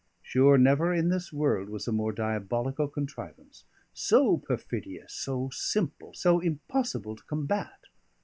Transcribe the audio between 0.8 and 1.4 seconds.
in this